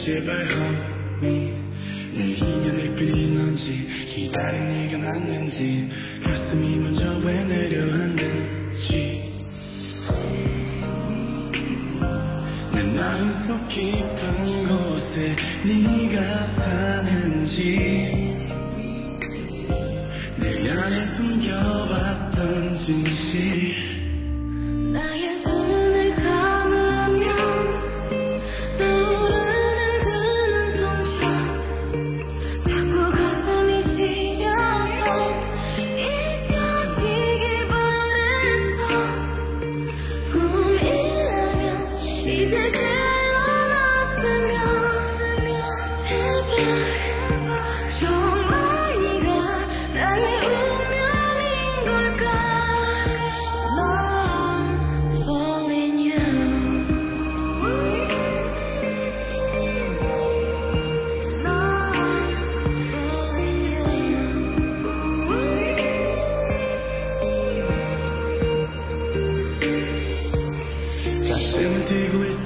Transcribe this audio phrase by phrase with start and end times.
[0.00, 1.52] 제발 homie
[2.14, 5.88] 내 인연의 끈이 넌지 기다린 네가 맞는지
[6.24, 6.99] 가슴이 먼저
[13.00, 15.34] 마음속 깊은 곳에
[15.64, 18.36] 네가 사는지
[20.36, 23.89] 내 안에 숨겨왔던 진실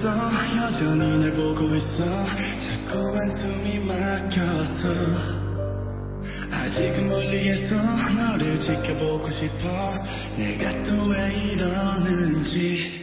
[0.04, 0.30] 있어.
[0.56, 2.04] 여전히 날 보고 있어.
[2.58, 4.88] 자꾸만 숨이 막혀서.
[6.50, 10.04] 아직은 멀리에서 너를 지켜보고 싶어.
[10.36, 13.02] 내가 또 왜 이러는지.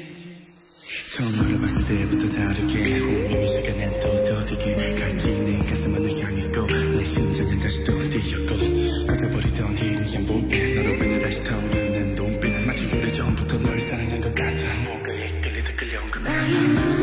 [1.16, 3.00] 처음 너를 봤을 때부터 다르게.
[3.00, 4.20] 운명이 시간엔 또
[16.23, 17.00] 那一年